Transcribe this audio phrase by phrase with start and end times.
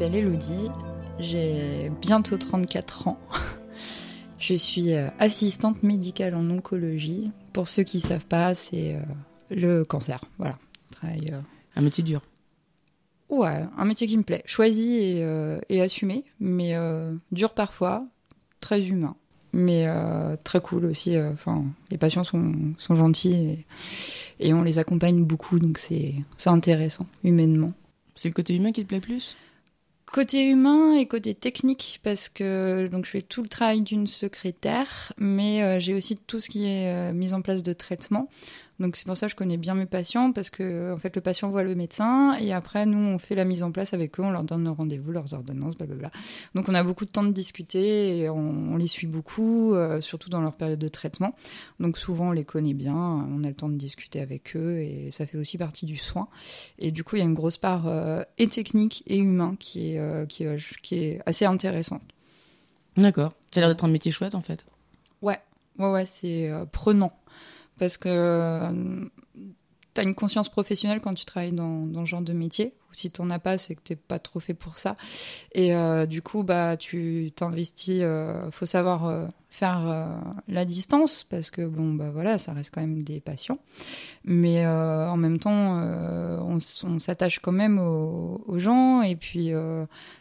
[0.00, 0.70] M'appelle Elodie,
[1.18, 3.18] j'ai bientôt 34 ans.
[4.38, 7.32] Je suis euh, assistante médicale en oncologie.
[7.52, 9.00] Pour ceux qui ne savent pas, c'est euh,
[9.50, 10.18] le cancer.
[10.38, 10.58] Voilà.
[11.04, 11.40] Euh,
[11.76, 12.22] Un métier dur.
[13.28, 14.42] Ouais, un métier qui me plaît.
[14.46, 15.26] Choisi et,
[15.68, 16.74] et assumé, mais
[17.30, 18.04] dur parfois,
[18.60, 19.16] très humain.
[19.52, 19.86] Mais
[20.42, 21.16] très cool aussi.
[21.16, 23.66] Enfin, les patients sont, sont gentils et,
[24.40, 26.14] et on les accompagne beaucoup, donc c'est
[26.46, 27.72] intéressant, humainement.
[28.16, 29.36] C'est le côté humain qui te plaît plus?
[30.12, 35.12] Côté humain et côté technique, parce que donc je fais tout le travail d'une secrétaire,
[35.18, 38.28] mais euh, j'ai aussi tout ce qui est euh, mise en place de traitement.
[38.80, 41.20] Donc c'est pour ça que je connais bien mes patients, parce que en fait le
[41.20, 44.22] patient voit le médecin et après nous on fait la mise en place avec eux,
[44.22, 46.10] on leur donne nos rendez-vous, leurs ordonnances, blablabla.
[46.54, 50.30] Donc on a beaucoup de temps de discuter et on, les suit beaucoup, euh, surtout
[50.30, 51.36] dans leur période de traitement.
[51.78, 55.10] Donc souvent on les connaît bien, on a le temps de discuter avec eux et
[55.10, 56.28] ça fait aussi partie du soin.
[56.78, 59.92] Et du coup il y a une grosse part euh, et technique et humain qui
[59.92, 60.46] est, euh, qui,
[60.82, 62.02] qui est assez intéressante.
[62.96, 63.34] D'accord.
[63.50, 64.64] Ça a l'air d'être un métier chouette en fait.
[65.20, 65.38] Ouais,
[65.78, 67.12] ouais, ouais, c'est prenant
[67.80, 69.08] parce que euh,
[69.94, 72.74] tu as une conscience professionnelle quand tu travailles dans, dans ce genre de métier.
[72.90, 74.96] Ou si tu n'en as pas, c'est que tu n'es pas trop fait pour ça.
[75.52, 78.00] Et euh, du coup, bah, tu t'investis.
[78.02, 80.06] Euh, faut savoir faire euh,
[80.48, 83.58] la distance parce que bon bah voilà ça reste quand même des patients
[84.24, 86.60] mais euh, en même temps euh, on,
[87.00, 89.52] s'attache quand même aux, gens et puis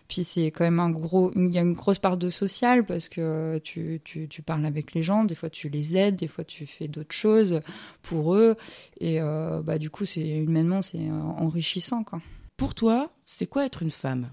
[0.08, 3.07] puis c'est quand même un gros il y a une grosse part de social parce
[3.07, 6.44] que tu, tu, tu, parles avec les gens des fois tu les aides des fois
[6.44, 7.62] tu fais d'autres choses
[8.01, 8.56] pour eux
[9.00, 9.19] et
[9.63, 12.19] bah du coup c'est humainement c'est enrichissant quoi
[12.59, 14.30] pour toi c'est quoi être une femme?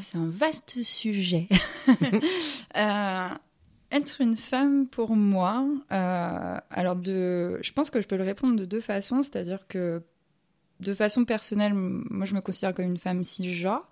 [0.00, 1.48] C'est un vaste sujet.
[3.92, 8.56] Être une femme pour moi, euh, alors de, je pense que je peux le répondre
[8.56, 10.02] de deux façons, c'est-à-dire que
[10.80, 13.86] de façon personnelle, moi je me considère comme une femme cisgenre,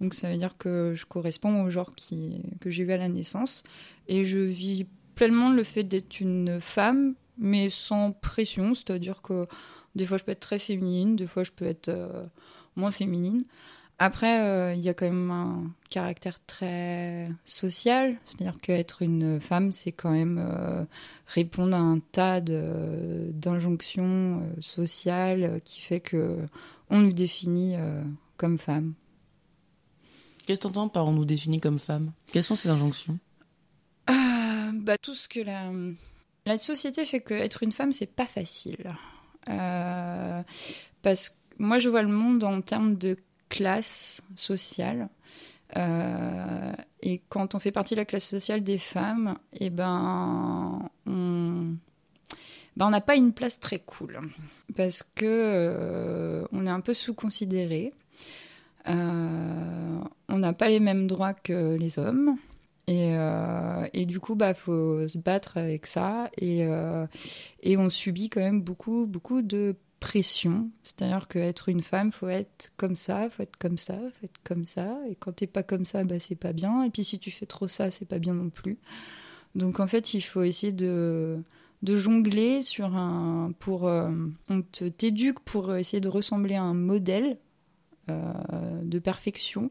[0.00, 3.08] donc ça veut dire que je corresponds au genre qui, que j'ai eu à la
[3.08, 3.62] naissance,
[4.08, 9.46] et je vis pleinement le fait d'être une femme, mais sans pression, c'est-à-dire que
[9.94, 12.24] des fois je peux être très féminine, des fois je peux être euh,
[12.76, 13.44] moins féminine.
[14.04, 19.70] Après, euh, il y a quand même un caractère très social, c'est-à-dire qu'être une femme,
[19.70, 20.84] c'est quand même euh,
[21.28, 26.36] répondre à un tas d'injonctions euh, sociales qui fait que
[26.90, 27.76] on nous définit
[28.36, 28.94] comme femme.
[30.46, 32.10] Qu'est-ce que tu entends par on nous définit comme femme?
[32.32, 33.20] Quelles sont ces injonctions?
[34.08, 35.70] Bah, Tout ce que la,
[36.44, 38.96] la société fait que être une femme, c'est pas facile.
[39.44, 43.16] parce que moi, je vois le monde en termes de
[43.48, 45.08] classe sociale.
[45.76, 51.76] Euh, et quand on fait partie de la classe sociale des femmes, eh ben, on
[52.76, 54.20] ben, n'a pas une place très cool
[54.76, 57.92] parce que euh, on est un peu sous-considéré.
[58.88, 62.36] Euh, on n'a pas les mêmes droits que les hommes.
[62.88, 63.14] Et,
[63.94, 66.28] et du coup, bah, faut se battre avec ça.
[66.36, 66.66] Et,
[67.62, 70.68] et on subit quand même beaucoup, beaucoup de pression.
[70.82, 74.64] C'est-à-dire qu'être une femme, faut être comme ça, faut être comme ça, faut être comme
[74.64, 74.98] ça.
[75.08, 76.82] Et quand t'es pas comme ça, bah, c'est pas bien.
[76.82, 78.78] Et puis si tu fais trop ça, c'est pas bien non plus.
[79.54, 81.38] Donc en fait, il faut essayer de,
[81.82, 83.52] de jongler sur un.
[83.60, 84.10] pour euh,
[84.48, 87.38] On te t'éduque pour essayer de ressembler à un modèle
[88.10, 88.32] euh,
[88.82, 89.70] de perfection.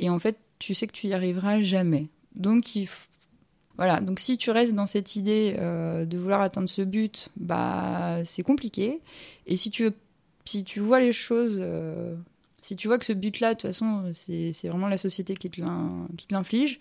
[0.00, 2.08] Et en fait, tu sais que tu y arriveras jamais.
[2.34, 2.88] Donc il
[3.76, 8.18] voilà, donc si tu restes dans cette idée euh, de vouloir atteindre ce but, bah
[8.24, 9.00] c'est compliqué.
[9.46, 9.90] Et si tu,
[10.44, 12.14] si tu vois les choses, euh,
[12.62, 15.60] si tu vois que ce but-là, de toute façon, c'est vraiment la société qui te
[16.30, 16.78] l'inflige,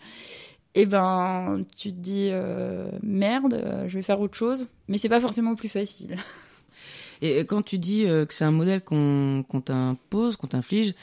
[0.76, 5.10] et eh ben tu te dis euh, merde, je vais faire autre chose, mais c'est
[5.10, 6.18] pas forcément plus facile.
[7.22, 10.94] Et quand tu dis que c'est un modèle qu'on t'impose, qu'on t'inflige,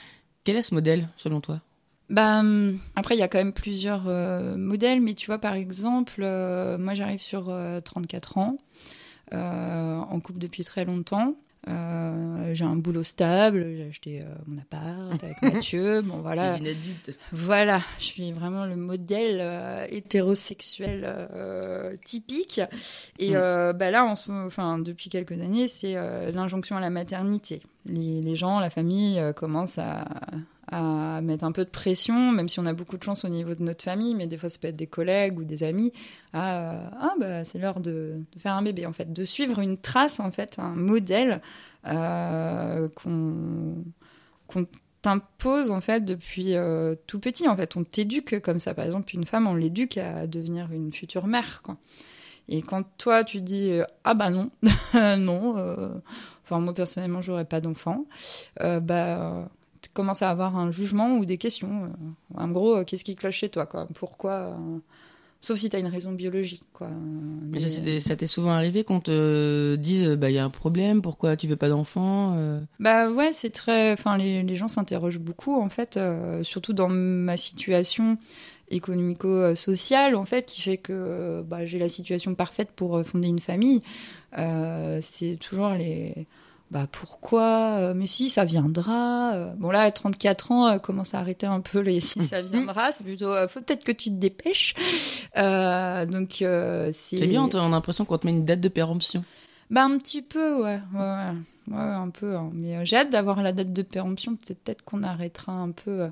[0.44, 1.62] quel est ce modèle selon toi?
[2.10, 5.54] Bah, hum, après, il y a quand même plusieurs euh, modèles, mais tu vois, par
[5.54, 7.52] exemple, euh, moi j'arrive sur
[7.84, 8.56] 34 euh, ans,
[10.10, 11.34] en couple depuis très longtemps.
[11.68, 16.00] Euh, j'ai un boulot stable, j'ai acheté euh, mon appart avec Mathieu.
[16.00, 16.46] Bon voilà.
[16.46, 17.18] Je suis une adulte.
[17.32, 22.62] Voilà, je suis vraiment le modèle euh, hétérosexuel euh, typique.
[23.18, 23.36] Et Mm.
[23.36, 27.60] euh, bah là, en ce, enfin, depuis quelques années, c'est euh, l'injonction à la maternité.
[27.84, 30.40] Les, les gens, la famille euh, commencent à, à
[30.70, 33.62] mettre un peu de pression, même si on a beaucoup de chance au niveau de
[33.62, 35.93] notre famille, mais des fois ça peut être des collègues ou des amis.
[36.32, 39.78] À, euh, ah bah c'est l'heure de, faire un bébé en fait, de suivre une
[39.78, 41.43] trace en fait, un modèle
[41.87, 44.67] euh, qu'on
[45.02, 47.49] t'impose en fait depuis euh, tout petit.
[47.49, 48.75] En fait on t'éduque comme ça.
[48.75, 51.78] Par exemple une femme on l'éduque à devenir une future mère quoi.
[52.49, 54.50] Et quand toi tu dis ah bah non
[55.19, 55.55] non
[56.44, 58.06] enfin moi personnellement j'aurais pas d'enfant
[58.61, 59.49] bah
[59.90, 63.16] tu commences à avoir un jugement ou des questions euh, en gros euh, qu'est-ce qui
[63.16, 63.87] cloche chez toi quoi?
[63.94, 64.54] Pourquoi euh,
[65.40, 66.88] sauf si t'as une raison biologique quoi
[67.50, 70.44] Mais ça, c'est des- ça t'est souvent arrivé qu'on te dise, bah, il y a
[70.44, 72.60] un problème, pourquoi tu veux pas d'enfant euh?
[72.78, 73.92] Bah ouais, c'est très.
[73.92, 78.16] Enfin, les, les gens s'interrogent beaucoup, en fait, euh, surtout dans ma situation
[79.00, 83.82] économico-sociale, en fait, qui fait que bah, j'ai la situation parfaite pour fonder une famille.
[84.38, 86.26] Euh, c'est toujours les.
[86.70, 89.32] Bah pourquoi Euh, Mais si, ça viendra.
[89.34, 92.43] Euh, Bon là, à 34 ans, euh, commence à arrêter un peu les si ça
[92.43, 92.93] viendra.
[92.93, 94.75] C'est plutôt, faut peut-être que tu te dépêches.
[95.37, 97.17] Euh, donc euh, c'est.
[97.17, 99.25] C'est bien, on a l'impression qu'on te met une date de péremption.
[99.70, 101.34] Bah un petit peu, ouais, ouais, ouais,
[101.69, 102.34] Ouais, un peu.
[102.37, 102.50] hein.
[102.52, 104.34] Mais euh, j'ai hâte d'avoir la date de péremption.
[104.34, 106.08] Peut-être qu'on arrêtera un peu euh,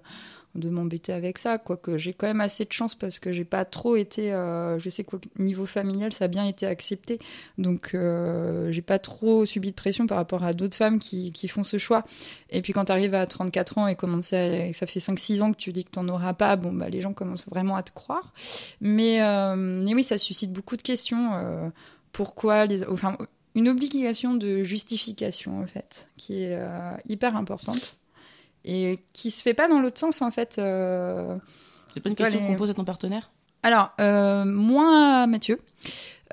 [0.54, 3.64] de m'embêter avec ça, quoique j'ai quand même assez de chance parce que j'ai pas
[3.64, 4.32] trop été.
[4.32, 7.18] euh, je sais qu'au niveau familial, ça a bien été accepté,
[7.58, 7.96] donc
[8.70, 12.04] j'ai pas trop subi de pression par rapport à d'autres femmes qui, font ce choix.
[12.50, 14.36] Et puis quand tu arrives à 34 ans et commencer
[14.70, 17.00] à- ça fait 5-6 ans que tu dis que t'en auras pas, bon bah les
[17.00, 18.32] gens commencent vraiment à te croire.
[18.80, 19.18] Mais,
[19.56, 21.72] mais oui, ça suscite beaucoup de questions.
[22.12, 23.16] pourquoi les, enfin,
[23.54, 27.96] une obligation de justification en fait, qui est euh, hyper importante
[28.64, 30.56] et qui se fait pas dans l'autre sens en fait.
[30.58, 31.36] euh.
[31.92, 33.30] C'est pas une question les- qu'on pose à ton partenaire?
[33.62, 35.58] Alors, euh, moins Mathieu,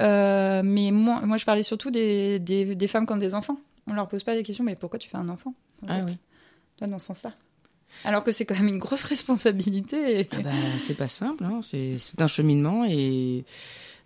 [0.01, 3.57] euh, mais moi, moi je parlais surtout des, des, des femmes qui ont des enfants.
[3.87, 5.53] On leur pose pas des questions, mais pourquoi tu fais un enfant
[5.83, 6.11] en Ah fait?
[6.11, 6.17] oui.
[6.77, 7.33] Toi, dans ce sens-là.
[8.03, 10.19] Alors que c'est quand même une grosse responsabilité.
[10.21, 11.61] et- Ah bah, c'est pas simple, hein.
[11.63, 13.45] c'est c'est tout un cheminement et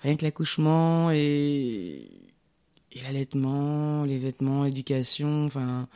[0.02, 2.08] rien que l'accouchement et,
[2.94, 5.88] et l'allaitement, les vêtements, l'éducation, enfin,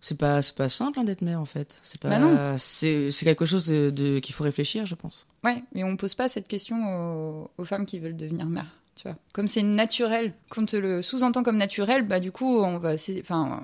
[0.00, 1.80] c'est pas c'est pas simple hein, d'être mère en fait.
[1.82, 5.26] C'est pas Bah c'est quelque chose de, de- qu'il faut réfléchir, je pense.
[5.44, 8.74] Ouais, mais on pose pas cette question aux, aux femmes qui veulent devenir mères.
[8.96, 9.16] Tu vois.
[9.32, 12.94] Comme c'est naturel, qu'on te le sous-entend comme naturel, bah du coup, on va.
[13.20, 13.62] Enfin,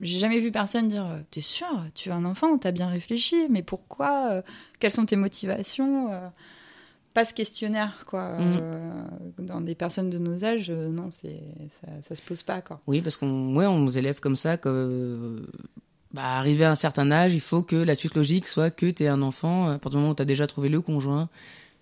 [0.00, 3.62] j'ai jamais vu personne dire T'es sûr, tu as un enfant, t'as bien réfléchi, mais
[3.62, 4.42] pourquoi?
[4.78, 6.10] Quelles sont tes motivations
[7.18, 8.38] Pas ce questionnaire, quoi.
[8.38, 8.60] Mhm.
[8.62, 9.04] Euh,
[9.40, 11.42] dans des personnes de nos âges, euh, non, c'est
[11.80, 12.80] ça, ça se pose pas, quoi.
[12.86, 15.40] Oui, parce qu'on ouais, on nous élève comme ça que euh,
[16.14, 19.02] bah, arrivé à un certain âge, il faut que la suite logique soit que tu
[19.02, 19.68] aies un enfant.
[19.68, 21.28] À partir du moment où tu as déjà trouvé le conjoint,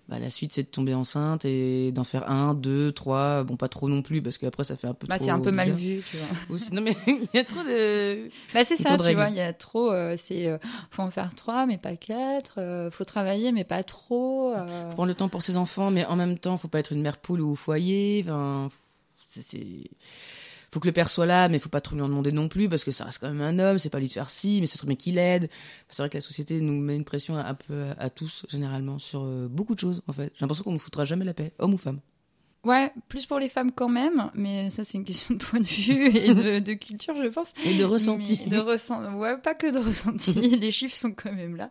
[0.09, 3.43] bah, la suite c'est de tomber enceinte et d'en faire un, deux, trois.
[3.43, 5.25] Bon, pas trop non plus parce qu'après ça fait un peu Bah, trop.
[5.25, 6.55] c'est un peu mal vu, tu vois.
[6.55, 8.29] Aussi- Non mais il y a trop de.
[8.53, 10.57] Bah c'est ça, tu vois, il y a trop, euh, c'est, euh,
[10.91, 14.53] faut en faire trois, mais pas quatre, euh, faut travailler, mais pas trop.
[14.55, 14.89] euh.
[14.91, 17.17] Prendre le temps pour ses enfants, mais en même temps, faut pas être une mère
[17.17, 18.23] poule ou au foyer.
[18.25, 18.69] Enfin,
[19.25, 19.65] c'est.
[20.77, 22.69] Faut que le père soit là, mais faut pas trop lui en demander non plus,
[22.69, 24.67] parce que ça reste quand même un homme, c'est pas lui de faire ci, mais
[24.67, 25.49] ce serait bien qu'il aide.
[25.89, 28.99] C'est vrai que la société nous met une pression un peu à, à tous, généralement,
[28.99, 30.31] sur euh, beaucoup de choses, en fait.
[30.35, 31.99] J'ai l'impression qu'on nous foutra jamais la paix, homme ou femme.
[32.67, 35.65] Ouais, plus pour les femmes quand même, mais ça c'est une question de point de
[35.65, 37.53] vue et de, de culture, je pense.
[37.65, 38.41] Et de ressenti.
[38.43, 39.07] Mais de ressenti.
[39.15, 41.69] Ouais, pas que de ressenti, les chiffres sont quand même là.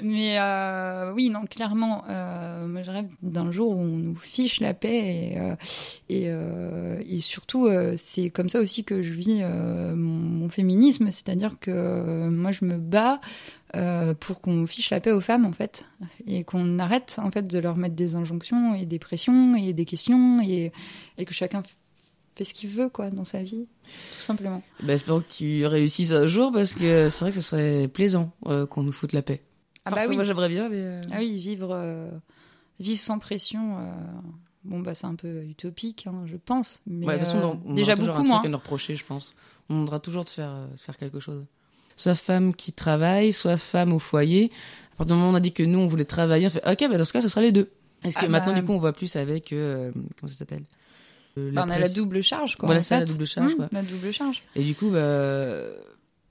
[0.00, 4.60] Mais euh, oui, non, clairement, euh, moi je rêve d'un jour où on nous fiche
[4.60, 5.34] la paix
[6.08, 11.10] et, euh, et, et surtout, c'est comme ça aussi que je vis mon, mon féminisme,
[11.10, 13.20] c'est-à-dire que moi je me bats
[13.76, 15.84] euh, pour qu'on fiche la paix aux femmes en fait
[16.26, 19.84] et qu'on arrête en fait de leur mettre des injonctions et des pressions et des
[19.84, 20.72] questions et,
[21.18, 21.62] et que chacun
[22.34, 23.66] fait ce qu'il veut quoi dans sa vie
[24.12, 24.62] tout simplement.
[24.82, 28.32] Bah, espérons que tu réussisses un jour, parce que c'est vrai que ce serait plaisant
[28.46, 29.42] euh, qu'on nous foute la paix.
[29.84, 30.16] Ah bah oui.
[30.16, 30.80] Moi j'aimerais bien, mais.
[30.80, 32.10] euh, Ah oui, vivre, euh,
[32.80, 33.76] vivre sans pression,
[34.64, 36.82] bon bah c'est un peu utopique, hein, je pense.
[36.86, 38.38] Mais Ouais, de toute façon, on- on déjà aura toujours beaucoup un moins.
[38.40, 39.36] truc à nous reprocher, je pense.
[39.68, 41.46] On demandera toujours de faire, euh, de faire quelque chose.
[41.96, 44.50] Soit femme qui travaille, soit femme au foyer.
[44.94, 46.66] À partir du moment où on a dit que nous, on voulait travailler, on fait
[46.70, 47.70] OK, bah dans ce cas, ce sera les deux.
[48.04, 49.52] Est-ce que Ah maintenant, bah- du coup, on voit plus avec.
[49.52, 50.62] euh, comment ça s'appelle
[51.38, 52.66] Euh, Bah, on a la double charge quoi.
[52.66, 53.68] Voilà, ça, la double charge, Mmh, quoi.
[53.72, 54.42] La double charge.
[54.54, 55.56] Et du coup, bah.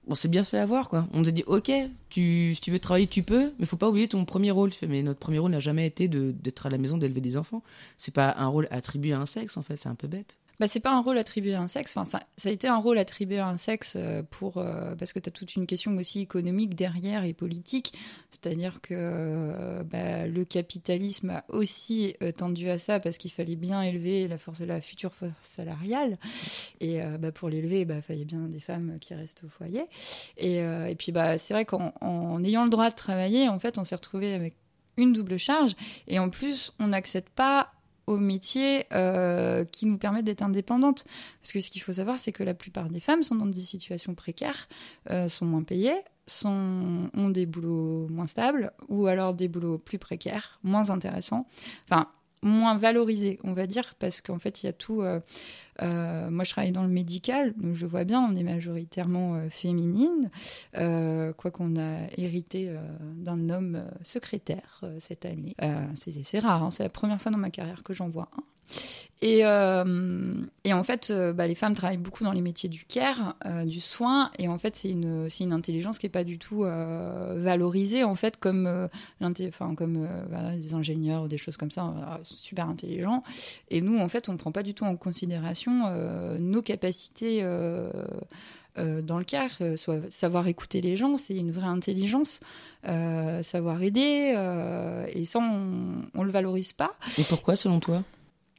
[0.08, 1.08] On s'est bien fait avoir, quoi.
[1.14, 1.72] On nous a dit, ok,
[2.10, 4.70] tu, si tu veux travailler, tu peux, mais faut pas oublier ton premier rôle.
[4.70, 7.22] Tu fais, mais notre premier rôle n'a jamais été de- d'être à la maison, d'élever
[7.22, 7.64] des enfants.
[7.98, 10.38] C'est pas un rôle attribué à un sexe, en fait, c'est un peu bête.
[10.60, 11.96] Bah, c'est pas un rôle attribué à un sexe.
[11.96, 15.14] Enfin, ça, ça a été un rôle attribué à un sexe euh, pour euh, parce
[15.14, 17.94] que tu as toute une question aussi économique derrière et politique.
[18.32, 23.82] C'est-à-dire que euh, bah, le capitalisme a aussi tendu à ça parce qu'il fallait bien
[23.82, 26.18] élever la force, la future force salariale.
[26.80, 29.86] Et bah, pour l'élever, il bah, fallait bien des femmes qui restent au foyer.
[30.38, 33.78] Et, et puis bah, c'est vrai qu'en en ayant le droit de travailler, en fait,
[33.78, 34.56] on s'est retrouvé avec
[34.98, 35.76] une double charge.
[36.08, 37.72] Et en plus, on n'accède pas
[38.08, 41.06] aux métiers euh, qui nous permettent d'être indépendantes.
[41.42, 43.62] Parce que ce qu'il faut savoir, c'est que la plupart des femmes sont dans des
[43.62, 44.68] situations précaires,
[45.10, 46.02] euh, sont moins payées,
[46.44, 51.48] ont des boulots moins stables, ou alors des boulots plus précaires, moins intéressants.
[51.90, 52.08] Enfin,
[52.46, 55.02] moins valorisés, on va dire, parce qu'en fait, il y a tout.
[55.02, 55.20] euh,
[55.82, 59.50] euh, moi, je travaille dans le médical, donc je vois bien, on est majoritairement euh,
[59.50, 60.30] féminine,
[60.74, 62.74] quoi qu'on a hérité
[63.18, 65.56] d'un homme secrétaire cette année.
[65.96, 68.44] C'est c'est rare, hein, c'est la première fois dans ma carrière que j'en vois un.
[69.22, 70.34] Et, euh,
[70.66, 73.64] et en fait, euh, bah, les femmes travaillent beaucoup dans les métiers du care, euh,
[73.64, 78.16] du soin, et en fait, c'est une, intelligence qui est pas du tout valorisée, en
[78.16, 78.70] fait, comme,
[80.60, 83.24] des ingénieurs ou des choses comme ça, super intelligents.
[83.70, 85.90] Et nous, en fait, on ne prend pas du tout en considération
[86.40, 87.42] nos capacités
[88.78, 89.58] dans le care,
[90.10, 92.42] savoir écouter les gens, c'est une vraie intelligence,
[92.84, 94.36] savoir aider,
[95.14, 96.96] et ça, on, on le valorise pas.
[97.18, 98.04] Et pourquoi, selon toi?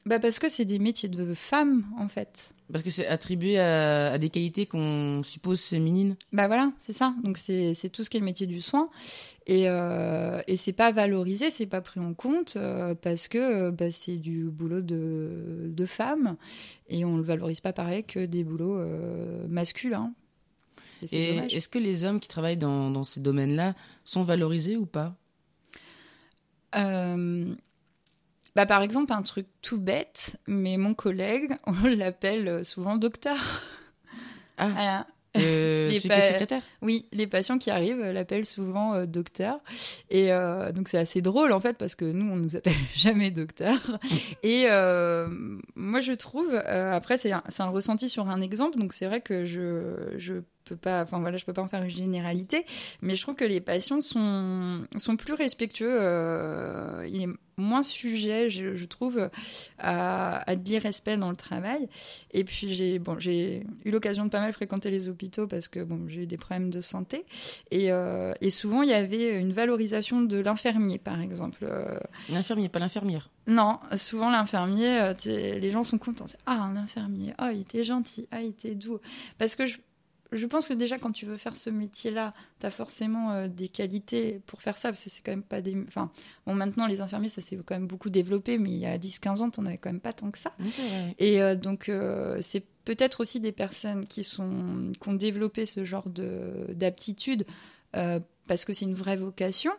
[0.07, 2.51] Bah parce que c'est des métiers de femmes, en fait.
[2.73, 6.17] Parce que c'est attribué à, à des qualités qu'on suppose féminines.
[6.33, 7.15] Bah voilà, c'est ça.
[7.23, 8.89] Donc c'est tout ce qui est le métier du soin.
[9.47, 13.71] Et, euh, et c'est pas valorisé, c'est pas pris en compte euh, parce que euh,
[13.71, 16.37] bah, c'est du boulot de, de femmes
[16.89, 20.13] et on le valorise pas pareil que des boulots euh, masculins.
[21.13, 25.15] Et est-ce que les hommes qui travaillent dans, dans ces domaines-là sont valorisés ou pas?
[26.75, 27.55] Euh,
[28.57, 33.37] bah par exemple, un truc tout bête, mais mon collègue, on l'appelle souvent docteur.
[34.59, 35.07] Ah, Voilà.
[35.37, 36.63] euh, Les pa- secrétaire?
[36.81, 39.61] Oui, les patients qui arrivent euh, l'appellent souvent euh, docteur.
[40.11, 43.31] Et euh, donc c'est assez drôle en fait parce que nous, on nous appelle jamais
[43.31, 43.79] docteur.
[44.43, 45.29] Et euh,
[45.75, 48.79] moi, je trouve, euh, après, c'est un, c'est un ressenti sur un exemple.
[48.79, 50.35] Donc c'est vrai que je, je
[50.67, 52.65] peux pas, enfin voilà, je peux pas en faire une généralité.
[53.03, 55.97] Mais je trouve que les patients sont, sont plus respectueux.
[56.01, 59.31] Euh, il est moins sujet, je, je trouve,
[59.79, 61.89] à, à de l'irrespect dans le travail.
[62.33, 65.81] Et puis j'ai bon, j'ai eu l'occasion de pas mal fréquenter les hôpitaux parce que
[65.83, 67.25] bon, j'ai eu des problèmes de santé.
[67.71, 71.61] Et, euh, et souvent, il y avait une valorisation de l'infirmier, par exemple.
[71.63, 71.99] Euh,
[72.31, 73.31] L'infirmier, pas l'infirmière.
[73.47, 76.27] non, souvent l'infirmier, euh, les gens sont contents.
[76.45, 78.99] Ah, un infirmier, ah, il était gentil, ah, il était doux.
[79.39, 79.79] Parce que je,
[80.37, 83.69] je pense que déjà, quand tu veux faire ce métier-là, tu as forcément euh, des
[83.69, 85.77] qualités pour faire ça, parce que c'est quand même pas des.
[85.89, 86.11] Enfin,
[86.47, 89.43] bon, maintenant, les infirmiers, ça s'est quand même beaucoup développé, mais il y a 10-15
[89.43, 90.53] ans, t'en avais quand même pas tant que ça.
[90.61, 90.73] Oui.
[91.19, 95.85] Et euh, donc, euh, c'est peut-être aussi des personnes qui, sont, qui ont développé ce
[95.85, 97.45] genre de- d'aptitude
[98.47, 99.73] parce que c'est une vraie vocation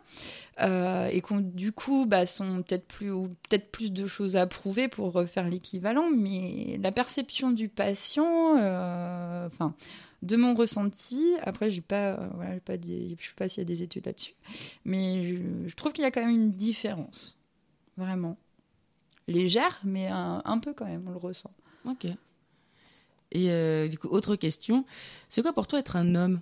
[0.60, 4.46] euh, et qui, du coup, bah, sont peut-être plus, ou peut-être plus de choses à
[4.46, 6.10] prouver pour refaire l'équivalent.
[6.14, 9.74] Mais la perception du patient, euh, enfin.
[10.22, 13.64] De mon ressenti, après j'ai pas, euh, voilà, pas je sais pas s'il y a
[13.64, 14.34] des études là-dessus,
[14.84, 17.36] mais je, trouve qu'il y a quand même une différence,
[17.96, 18.36] vraiment
[19.28, 21.52] légère, mais un, un peu quand même, on le ressent.
[21.84, 22.06] Ok.
[23.30, 24.84] Et euh, du coup, autre question.
[25.28, 26.40] C'est quoi pour toi être un homme?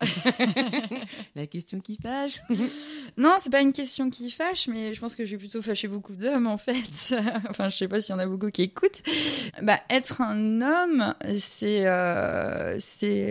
[1.34, 2.40] La question qui fâche.
[3.16, 6.14] Non, c'est pas une question qui fâche, mais je pense que j'ai plutôt fâché beaucoup
[6.14, 7.14] d'hommes en fait.
[7.50, 9.02] enfin, je sais pas s'il y en a beaucoup qui écoutent.
[9.62, 12.78] Bah, être un homme, c'est euh,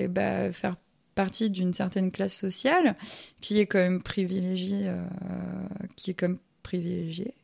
[0.10, 0.76] bah, faire
[1.14, 2.96] partie d'une certaine classe sociale
[3.42, 5.06] qui est quand même privilégiée, euh,
[5.96, 7.36] qui est quand même privilégiée.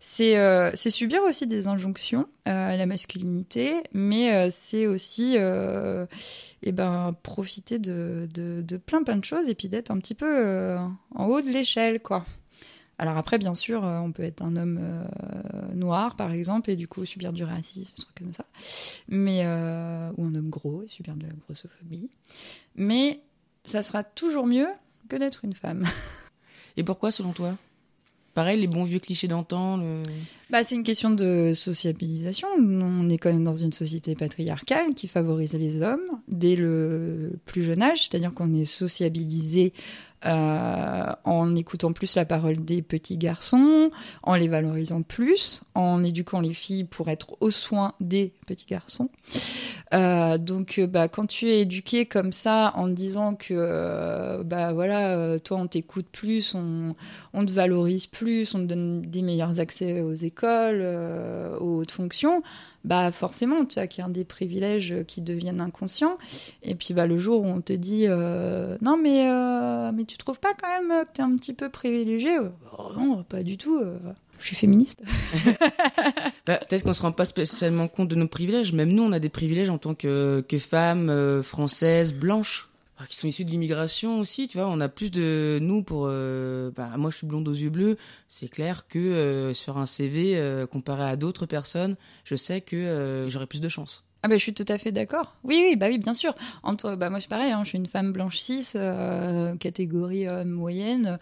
[0.00, 5.36] C'est euh, c'est subir aussi des injonctions euh, à la masculinité, mais euh, c'est aussi
[5.36, 8.28] eh ben, profiter de,
[8.84, 10.76] plein plein de choses et puis d'être un petit peu
[11.14, 12.24] en haut de l'échelle, quoi.
[12.98, 14.80] Alors après, bien sûr, on peut être un homme
[15.74, 18.44] noir, par exemple, et du coup subir du racisme, des trucs comme ça.
[19.08, 22.10] Mais, ou un homme gros et subir de la grossophobie.
[22.76, 23.20] Mais
[23.64, 24.68] ça sera toujours mieux
[25.08, 25.84] que d'être une femme.
[26.76, 27.56] Et pourquoi, selon toi?
[28.34, 29.80] Pareil, les bons vieux clichés d'antan.
[30.50, 32.48] Bah, c'est une question de sociabilisation.
[32.58, 37.62] On est quand même dans une société patriarcale qui favorise les hommes dès le plus
[37.62, 39.72] jeune âge, c'est-à-dire qu'on est sociabilisé
[40.26, 43.90] euh, en écoutant plus la parole des petits garçons,
[44.22, 49.10] en les valorisant plus, en éduquant les filles pour être au soin des petits garçons.
[49.92, 55.38] Euh, donc, euh, bah, quand tu es éduqué comme ça, en disant que, bah voilà,
[55.40, 56.94] toi on t'écoute plus, on,
[57.44, 60.82] te valorise plus, on te donne des meilleurs accès aux écoles,
[61.60, 62.42] aux hautes fonctions,
[62.84, 66.18] bah forcément, tu acquiers des privilèges qui deviennent inconscients.
[66.62, 70.18] Et puis bah, le jour où on te dit euh, non, mais, euh, mais tu
[70.18, 72.36] trouves pas quand même que tu es un petit peu privilégié?
[72.78, 73.78] Oh, Non, pas du tout.
[73.78, 73.96] euh,
[74.38, 75.02] je suis féministe.
[76.46, 78.74] Bah, Peut-être qu'on se rend pas spécialement compte de nos privilèges.
[78.74, 82.68] Même nous, on a des privilèges en tant que, que femmes françaises, blanches,
[83.08, 84.48] qui sont issues de l'immigration aussi.
[84.48, 86.06] Tu vois, on a plus de nous pour.
[86.08, 87.96] euh, bah, moi, je suis blonde aux yeux bleus.
[88.28, 93.26] C'est clair que euh, sur un CV, euh, comparé à d'autres personnes, je sais que
[93.28, 94.04] j'aurais plus de chance.
[94.22, 95.36] Ah bah, je suis tout à fait d'accord.
[95.44, 96.34] Oui, oui, bah oui, bien sûr.
[96.62, 98.72] Entre, bah moi c'est pareil, hein, je suis une femme blanche cis,
[99.60, 101.18] catégorie moyenne,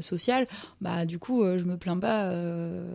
[0.00, 0.48] sociale.
[0.80, 2.32] Bah du coup, je me plains pas.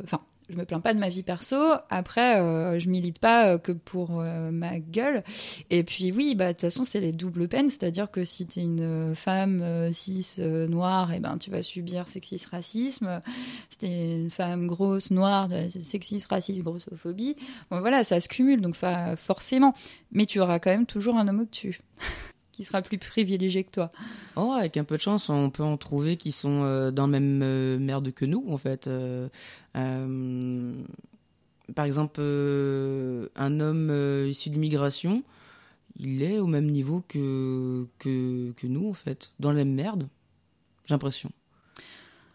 [0.03, 1.57] Enfin, je me plains pas de ma vie perso.
[1.89, 5.23] Après, euh, je milite pas euh, que pour euh, ma gueule.
[5.69, 8.61] Et puis oui, bah de toute façon c'est les doubles peines, c'est-à-dire que si t'es
[8.61, 13.21] une femme euh, cis noire, et ben tu vas subir sexisme, racisme.
[13.69, 17.35] Si t'es une femme grosse noire, bah, sexisme, racisme, grossophobie.
[17.69, 18.75] Bon voilà, ça se cumule donc
[19.17, 19.73] forcément.
[20.11, 21.81] Mais tu auras quand même toujours un homme au-dessus
[22.57, 23.91] qui sera plus privilégié que toi.
[24.35, 27.11] Oh, avec un peu de chance, on peut en trouver qui sont euh, dans le
[27.11, 28.87] même euh, merde que nous, en fait.
[28.87, 29.27] Euh,
[31.75, 35.23] par exemple, un homme issu d'immigration,
[35.99, 39.31] il est au même niveau que, que, que nous, en fait.
[39.39, 40.07] Dans la même merde,
[40.85, 41.29] j'ai l'impression.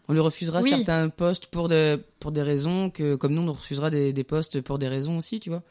[0.07, 0.69] On lui refusera Oui.
[0.69, 4.61] certains postes pour des, pour des raisons que, comme nous, on refusera des, des postes
[4.61, 5.63] pour des raisons aussi, tu vois.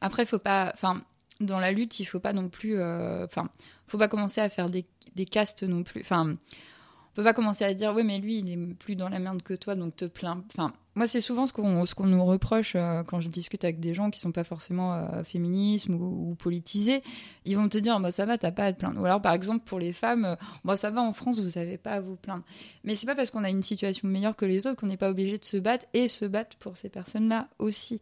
[0.00, 0.70] Après, faut pas.
[0.74, 1.02] Enfin,
[1.40, 2.78] dans la lutte, il faut pas non plus.
[2.78, 3.48] euh, Enfin,
[3.86, 4.84] faut pas commencer à faire des,
[5.26, 6.00] castes non plus.
[6.00, 9.18] Enfin, on peut pas commencer à dire oui, mais lui, il est plus dans la
[9.18, 10.44] merde que toi, donc te plains.
[10.52, 14.10] Enfin, moi, c'est souvent ce qu'on nous reproche euh, quand je discute avec des gens
[14.10, 17.02] qui sont pas forcément euh, féminisme ou, ou politisés.
[17.44, 19.02] Ils vont te dire, bah ça va, t'as pas à te plaindre.
[19.02, 21.76] Ou alors, par exemple, pour les femmes, euh, bah ça va en France, vous avez
[21.76, 22.44] pas à vous plaindre.
[22.82, 25.10] Mais c'est pas parce qu'on a une situation meilleure que les autres qu'on n'est pas
[25.10, 28.00] obligé de se battre et se battre pour ces personnes-là aussi.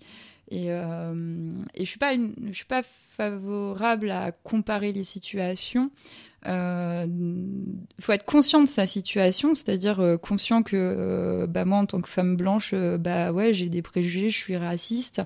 [0.51, 1.99] Et, euh, et je suis
[2.53, 5.91] suis pas favorable à comparer les situations.
[6.47, 7.07] Euh,
[8.01, 12.09] faut être conscient de sa situation, c'est-à-dire euh, conscient que bah moi en tant que
[12.09, 15.23] femme blanche, bah ouais j'ai des préjugés, je suis raciste,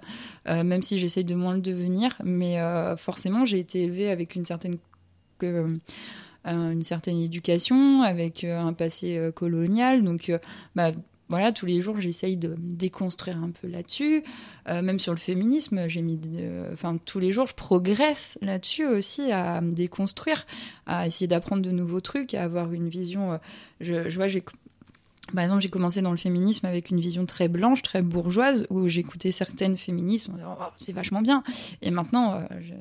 [0.46, 2.56] même si j'essaye de moins le devenir, mais
[2.96, 4.78] forcément j'ai été élevée avec une certaine
[6.44, 10.32] une certaine éducation, avec un passé colonial, donc
[10.76, 10.92] bah
[11.28, 14.24] voilà, tous les jours, j'essaye de déconstruire un peu là-dessus.
[14.68, 16.18] Euh, même sur le féminisme, j'ai mis,
[16.72, 20.46] enfin, tous les jours, je progresse là-dessus aussi à me déconstruire,
[20.86, 23.32] à essayer d'apprendre de nouveaux trucs, à avoir une vision.
[23.32, 23.38] euh,
[23.80, 24.42] je, je vois, j'ai,
[25.34, 28.88] par exemple, j'ai commencé dans le féminisme avec une vision très blanche, très bourgeoise, où
[28.88, 31.42] j'écoutais certaines féministes, on disait, Oh, c'est vachement bien.
[31.82, 32.72] Et maintenant, euh, je-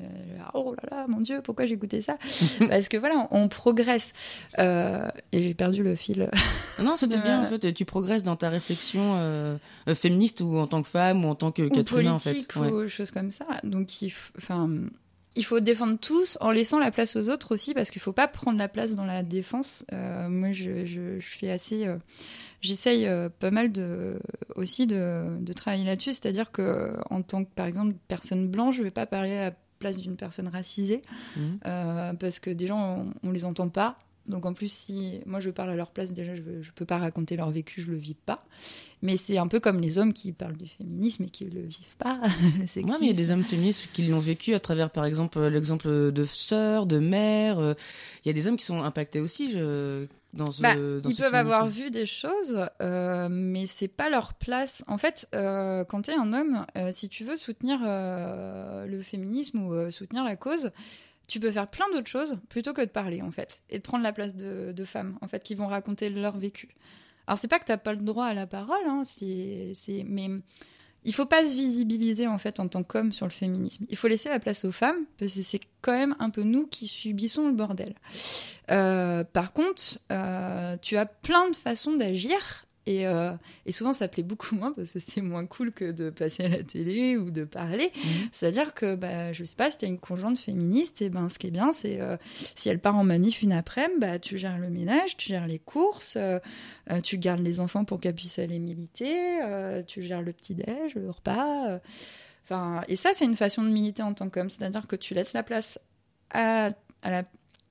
[0.54, 2.16] oh là là, mon Dieu, pourquoi j'écoutais ça?
[2.68, 4.12] Parce que voilà, on progresse.
[4.58, 6.30] Euh, et j'ai perdu le fil.
[6.82, 7.72] Non, c'était bien, en fait.
[7.74, 9.56] Tu progresses dans ta réflexion euh,
[9.94, 12.30] féministe ou en tant que femme ou en tant que ou humain, en fait.
[12.30, 12.70] politique Ouais.
[12.70, 13.46] ou choses comme ça.
[13.64, 14.68] Donc, il, enfin,
[15.38, 18.26] il faut défendre tous en laissant la place aux autres aussi, parce qu'il faut pas
[18.26, 19.86] prendre la place dans la défense.
[19.92, 21.96] Euh, moi, je, je, je suis assez, euh,
[22.60, 24.18] j'essaye euh, pas mal de
[24.56, 28.82] aussi de, de travailler là-dessus, c'est-à-dire que en tant que par exemple personne blanche, je
[28.82, 31.02] vais pas parler à la place d'une personne racisée,
[31.66, 33.94] euh, parce que des gens on, on les entend pas.
[34.28, 36.98] Donc en plus, si moi je parle à leur place, déjà je, je peux pas
[36.98, 38.44] raconter leur vécu, je le vis pas.
[39.00, 41.96] Mais c'est un peu comme les hommes qui parlent du féminisme et qui le vivent
[41.98, 42.20] pas.
[42.76, 45.04] le Ouais, mais il y a des hommes féministes qui l'ont vécu à travers, par
[45.04, 47.58] exemple, euh, l'exemple de sœurs, de mères.
[47.58, 47.74] euh,
[48.24, 51.14] Il y a des hommes qui sont impactés aussi je, dans ce, Bah, dans ils
[51.14, 54.84] ce peuvent avoir vu des choses, euh, mais c'est pas leur place.
[54.88, 59.62] En fait, euh, quand tu es un homme, euh, si tu veux soutenir le féminisme
[59.62, 60.70] ou soutenir la cause,
[61.28, 64.02] tu peux faire plein d'autres choses plutôt que de parler, en fait, et de prendre
[64.02, 66.74] la place de, femmes, en fait, qui vont raconter leur vécu.
[67.26, 70.28] Alors, c'est pas que t'as pas le droit à la parole, hein, c'est, c'est, mais
[71.04, 73.84] il faut pas se visibiliser, en fait, en tant qu'homme sur le féminisme.
[73.90, 76.66] Il faut laisser la place aux femmes, parce que c'est quand même un peu nous
[76.66, 77.94] qui subissons le bordel.
[78.70, 82.64] Euh, par contre, euh, tu as plein de façons d'agir.
[82.88, 83.32] Et, euh,
[83.66, 86.48] et souvent, ça plaît beaucoup moins parce que c'est moins cool que de passer à
[86.48, 87.92] la télé ou de parler.
[87.94, 88.28] Mhm.
[88.32, 91.38] C'est-à-dire que, bah, je sais pas, si tu as une conjointe féministe, et ben, ce
[91.38, 92.16] qui est bien, c'est euh,
[92.56, 95.58] si elle part en manif une après-midi, bah, tu gères le ménage, tu gères les
[95.58, 96.38] courses, euh,
[97.02, 99.38] tu gardes les enfants pour qu'elles puissent aller militer,
[99.86, 101.80] tu gères le petit-déj, le repas.
[102.44, 104.48] Enfin, et ça, c'est une façon de militer en tant qu'homme.
[104.48, 105.78] C'est-à-dire que tu laisses la place
[106.30, 106.70] à,
[107.02, 107.24] à la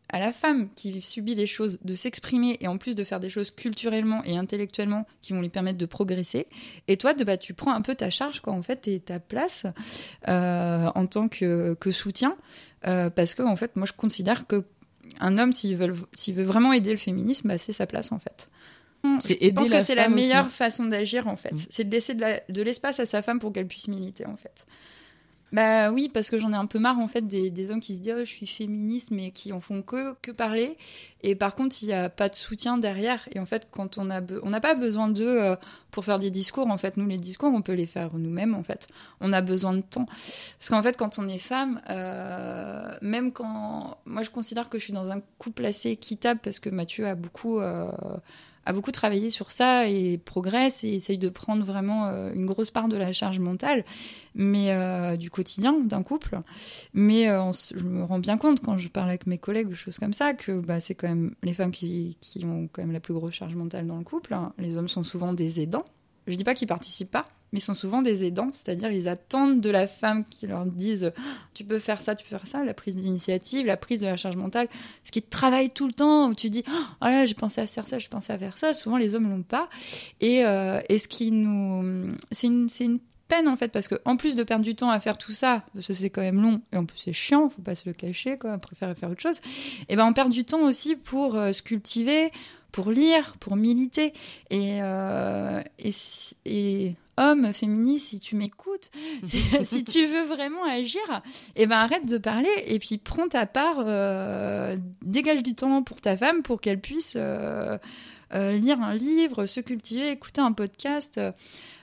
[0.10, 3.30] à la femme qui subit les choses de s'exprimer et en plus de faire des
[3.30, 6.48] choses culturellement et intellectuellement qui vont lui permettre de progresser.
[6.88, 9.20] Et toi, de, bah, tu prends un peu ta charge, quoi, en fait, et ta
[9.20, 9.66] place
[10.28, 12.36] euh, en tant que, que soutien.
[12.86, 14.64] Euh, parce que, en fait, moi, je considère que
[15.20, 15.94] un homme, s'il veut,
[16.44, 18.50] vraiment aider le féminisme, bah, c'est sa place, en fait.
[19.04, 20.16] Je pense que c'est la aussi.
[20.16, 21.54] meilleure façon d'agir en fait.
[21.54, 21.58] Mm.
[21.70, 24.36] C'est de laisser de la- de l'espace à sa femme pour qu'elle puisse militer en
[24.36, 24.66] fait.
[25.54, 27.96] Bah oui, parce que j'en ai un peu marre en fait des, des hommes qui
[27.96, 30.78] se disent oh, je suis féministe mais qui en font que, que parler.
[31.22, 33.28] Et par contre, il n'y a pas de soutien derrière.
[33.32, 35.56] Et en fait, quand on a on n'a pas besoin d'eux euh,
[35.92, 36.70] pour faire des discours.
[36.70, 38.56] En fait, nous les discours, on peut les faire nous-mêmes.
[38.56, 38.88] En fait,
[39.22, 40.06] on a besoin de temps.
[40.60, 44.84] Parce qu'en fait, quand on est femme, euh, même quand moi je considère que je
[44.84, 47.90] suis dans un couple assez équitable parce que Mathieu a beaucoup euh,
[48.68, 52.70] a beaucoup travaillé sur ça et progresse et essaye de prendre vraiment euh, une grosse
[52.70, 53.86] part de la charge mentale,
[54.36, 56.42] mais euh, du quotidien d'un couple.
[56.94, 59.98] Mais euh, je me rends bien compte quand je parle avec mes collègues ou choses
[59.98, 63.00] comme ça que bah, c'est quand même les femmes qui, qui ont quand même la
[63.00, 64.34] plus grosse charge mentale dans le couple.
[64.34, 64.52] hein.
[64.58, 65.86] Les hommes sont souvent des aidants.
[66.28, 69.70] Je dis pas qu'ils participent pas, mais sont souvent des aidants, c'est-à-dire ils attendent de
[69.70, 71.12] la femme qui leur dise
[71.54, 74.18] tu peux faire ça, tu peux faire ça, la prise d'initiative, la prise de la
[74.18, 74.68] charge mentale,
[75.04, 77.88] ce qui travaille tout le temps où tu dis oh là j'ai pensé à faire
[77.88, 78.74] ça, j'ai pensé à faire ça.
[78.74, 79.70] Souvent les hommes l'ont pas
[80.22, 84.18] et, euh, et ce qui nous c'est une une peine en fait parce que en
[84.18, 86.62] plus de perdre du temps à faire tout ça parce que c'est quand même long
[86.72, 89.22] et en plus c'est chiant faut pas se le cacher quoi on préfère faire autre
[89.22, 89.42] chose
[89.90, 92.32] et ben on perd du temps aussi pour euh, se cultiver
[92.78, 94.14] pour lire pour militer
[94.52, 95.64] et euh,
[96.46, 98.92] et, homme féministe si tu m'écoutes
[99.24, 101.24] si, si tu veux vraiment agir
[101.56, 106.02] et ben arrête de parler et puis prends ta part euh, dégage du temps pour
[106.02, 107.80] ta femme pour qu'elle puisse euh,
[108.32, 111.20] lire un livre se cultiver écouter un podcast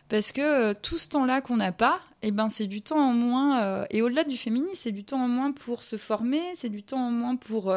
[0.09, 3.87] parce que tout ce temps-là qu'on n'a pas, et ben c'est du temps en moins.
[3.89, 7.07] et au-delà du féminisme, c'est du temps en moins pour se former, c'est du temps
[7.07, 7.75] en moins pour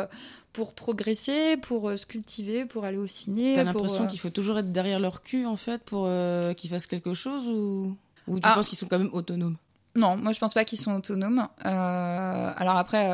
[0.57, 3.53] pour progresser, pour euh, se cultiver, pour aller au ciné.
[3.53, 6.71] T'as l'impression euh, qu'il faut toujours être derrière leur cul en fait pour euh, qu'ils
[6.71, 8.55] fassent quelque chose ou ou tu Ah.
[8.55, 9.57] penses qu'ils sont quand même autonomes?
[9.93, 11.47] Non, moi je pense pas qu'ils sont autonomes.
[11.63, 13.07] Alors après,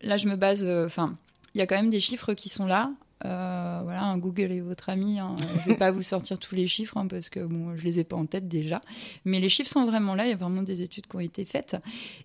[0.00, 0.66] là je me base.
[0.86, 1.14] Enfin,
[1.54, 2.90] il y a quand même des chiffres qui sont là.
[3.24, 5.18] Euh, voilà, un Google est votre ami.
[5.18, 5.34] hein.
[5.64, 8.04] Je vais pas vous sortir tous les chiffres hein, parce que bon, je les ai
[8.04, 8.80] pas en tête déjà.
[9.24, 10.26] Mais les chiffres sont vraiment là.
[10.26, 11.76] Il y a vraiment des études qui ont été faites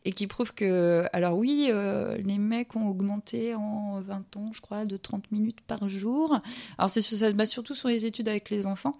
[0.05, 4.62] et qui prouvent que, alors oui, euh, les mecs ont augmenté en 20 ans, je
[4.62, 6.39] crois, de 30 minutes par jour.
[6.77, 8.93] Alors c'est ça se base surtout sur les études avec les enfants.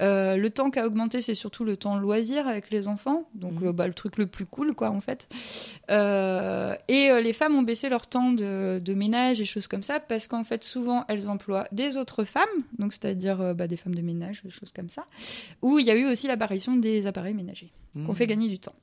[0.00, 3.28] Euh, le temps qui a augmenté, c'est surtout le temps loisir avec les enfants.
[3.34, 5.28] Donc euh, bah, le truc le plus cool, quoi, en fait.
[5.88, 10.26] Et les femmes ont baissé leur temps de, de ménage et choses comme ça parce
[10.26, 11.30] qu'en fait, souvent, elles
[11.72, 12.44] des autres femmes,
[12.78, 15.04] donc c'est-à-dire euh, bah, des femmes de ménage, des choses comme ça,
[15.62, 17.70] où il y a eu aussi l'apparition des appareils ménagers
[18.04, 18.14] qu'on Mmh.
[18.14, 18.74] fait gagner du temps.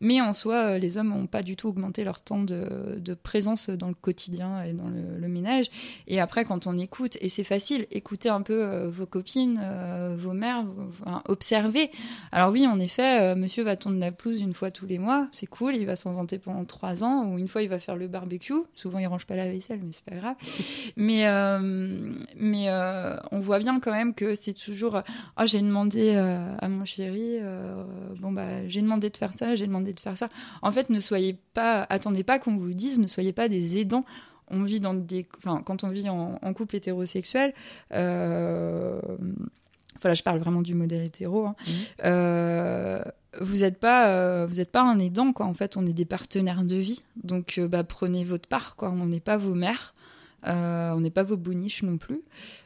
[0.00, 3.14] Mais en soi, euh, les hommes n'ont pas du tout augmenté leur temps de, de
[3.14, 5.66] présence dans le quotidien et dans le, le ménage.
[6.08, 10.16] Et après, quand on écoute, et c'est facile, écoutez un peu euh, vos copines, euh,
[10.18, 11.92] vos mères, vos- enfin, observez.
[12.32, 15.28] Alors oui, en effet, euh, monsieur va tondre la pelouse une fois tous les mois,
[15.30, 17.94] c'est cool, il va s'en vanter pendant trois ans, ou une fois il va faire
[17.94, 18.52] le barbecue.
[18.74, 20.34] Souvent, il range pas la vaisselle, mais c'est pas grave.
[20.96, 21.24] mais
[22.36, 25.02] mais euh, on voit bien quand même que c'est toujours
[25.36, 27.84] ah j'ai demandé euh, à mon chéri euh,
[28.20, 30.28] bon bah j'ai demandé de faire ça j'ai demandé de faire ça
[30.62, 34.04] en fait ne soyez pas attendez pas qu'on vous dise ne soyez pas des aidants
[34.50, 37.52] on vit dans des enfin quand on vit en, en couple hétérosexuel
[37.92, 39.00] euh,
[39.96, 41.46] Enfin, là, je parle vraiment du modèle hétéro.
[41.46, 41.56] hein.
[42.04, 43.02] Euh,
[43.40, 45.46] vous n'êtes pas, euh, vous êtes pas un aidant, quoi.
[45.46, 47.02] En fait, on est des partenaires de vie.
[47.24, 48.90] Donc, euh, bah, prenez votre part, quoi.
[48.90, 49.94] On n'est pas vos mères.
[50.46, 52.22] Euh, on n'est pas vos boniches non plus.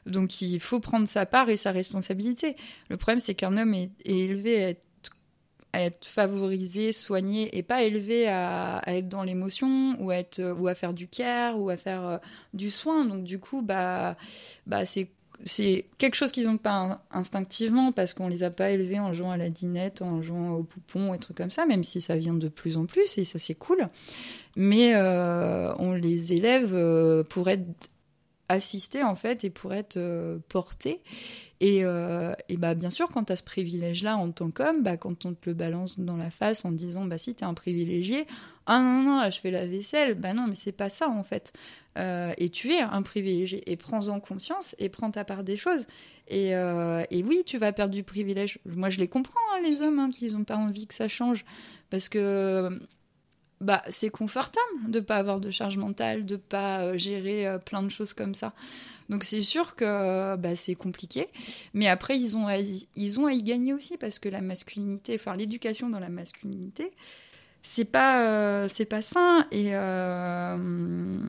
[0.07, 2.57] Donc il faut prendre sa part et sa responsabilité.
[2.89, 4.77] Le problème, c'est qu'un homme est, élevé
[5.73, 10.23] à être, favorisé, soigné, et pas élevé à, être dans l'émotion ou à
[10.59, 12.19] ou à faire du care ou à faire euh,
[12.55, 13.05] du soin.
[13.05, 14.17] Donc du coup, bah,
[14.67, 15.11] bah c'est
[15.45, 19.13] c'est quelque chose qu'ils n'ont pas in- instinctivement parce qu'on les a pas élevés en
[19.13, 22.17] jouant à la dinette, en jouant au poupon et trucs comme ça, même si ça
[22.17, 23.89] vient de plus en plus et ça c'est cool.
[24.57, 27.65] Mais euh, on les élève euh, pour être
[28.51, 31.01] assistés en fait et pour être euh, portés.
[31.61, 34.97] Et, euh, et bah bien sûr, quand tu as ce privilège-là en tant qu'homme, bah,
[34.97, 38.27] quand on te le balance dans la face en disant bah si t'es un privilégié,
[38.67, 41.53] ah non non, je fais la vaisselle, bah non mais c'est pas ça en fait.
[41.99, 45.87] Euh, et tu es un privilégié et prends-en conscience et prends ta part des choses.
[46.29, 48.61] Et, et oui, tu vas perdre du privilège.
[48.65, 51.45] Moi, je les comprends, hein, les hommes, hein, qui n'ont pas envie que ça change.
[51.91, 52.81] Parce que
[53.61, 57.83] bah, c'est confortable de pas avoir de charge mentale, de pas euh, gérer euh, plein
[57.83, 58.53] de choses comme ça.
[59.09, 61.29] Donc c'est sûr que euh, bah, c'est compliqué.
[61.75, 64.41] Mais après, ils ont, à y, ils ont à y gagner aussi parce que la
[64.41, 66.91] masculinité, enfin l'éducation dans la masculinité,
[67.63, 69.73] c'est pas c'est pas sain et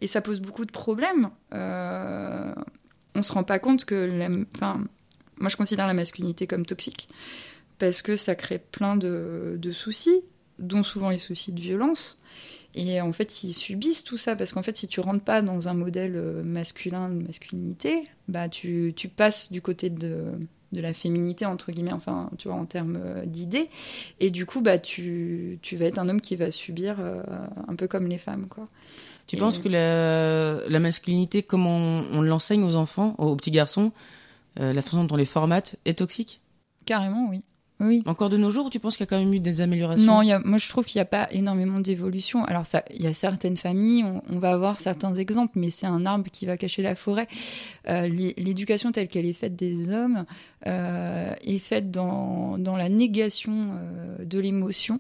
[0.02, 1.30] et ça pose beaucoup de problèmes
[3.16, 4.84] on se rend pas compte que la, enfin
[5.38, 7.10] moi je considère la masculinité comme toxique
[7.80, 10.24] parce que ça crée plein de, de soucis
[10.62, 12.18] dont souvent les soucis de violence
[12.76, 15.68] Et en fait, ils subissent tout ça parce qu'en fait, si tu rentres pas dans
[15.68, 20.26] un modèle euh, masculin de masculinité, bah tu, tu passes du côté de,
[20.72, 23.70] de la féminité entre guillemets, enfin, tu vois, en termes euh, d'idées.
[24.22, 27.22] Et du coup, bah tu, tu vas être un homme qui va subir euh,
[27.68, 28.68] un peu comme les femmes, quoi.
[29.28, 33.52] Tu Et- penses que la, la masculinité, comme on, on l'enseigne aux enfants, aux petits
[33.52, 33.92] garçons,
[34.60, 36.42] euh, la façon dont on les formate, est toxique?
[36.86, 37.42] Carrément, oui.
[37.82, 38.04] Oui.
[38.06, 40.06] Encore de nos jours, ou tu penses qu'il y a quand même eu des améliorations?
[40.06, 42.46] Non, il y a, moi je trouve qu'il n'y a pas énormément d'évolution.
[42.46, 45.88] Alors ça, il y a certaines familles, on, on va avoir certains exemples, mais c'est
[45.88, 47.28] un arbre qui va cacher la forêt.
[47.90, 50.26] Euh, l'é- L'éducation telle qu'elle est faite des hommes
[50.68, 55.00] euh, est faite dans, dans la négation euh, de l'émotion.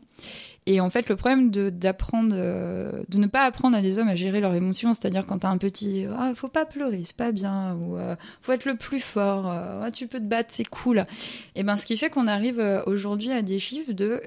[0.67, 4.09] Et en fait, le problème de d'apprendre, euh, de ne pas apprendre à des hommes
[4.09, 7.31] à gérer leurs émotions, c'est-à-dire quand t'as un petit, ah, faut pas pleurer, c'est pas
[7.31, 10.69] bien, ou euh, faut être le plus fort, euh, Ah, tu peux te battre, c'est
[10.69, 11.07] cool.
[11.55, 14.21] Et ben, ce qui fait qu'on arrive euh, aujourd'hui à des chiffres de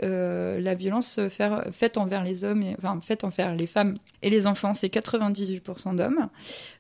[0.59, 4.92] la violence faite envers les hommes, enfin faite envers les femmes et les enfants, c'est
[4.92, 6.29] 98% d'hommes.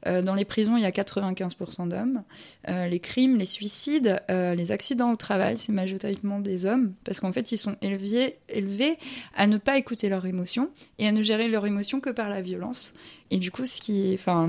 [0.04, 2.22] Dans les prisons, il y a 95% d'hommes.
[2.68, 7.52] Les crimes, les suicides, les accidents au travail, c'est majoritairement des hommes, parce qu'en fait,
[7.52, 8.98] ils sont élevés, élevés
[9.36, 12.40] à ne pas écouter leurs émotions et à ne gérer leurs émotions que par la
[12.40, 12.94] violence.
[13.30, 14.48] Et du coup, ce qui, enfin,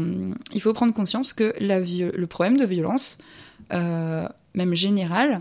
[0.53, 3.17] il faut prendre conscience que le problème de violence,
[3.73, 5.39] euh, même général,